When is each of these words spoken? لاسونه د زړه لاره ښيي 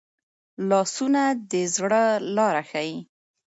لاسونه 0.69 1.21
د 1.51 1.53
زړه 1.75 2.03
لاره 2.35 2.63
ښيي 2.69 2.95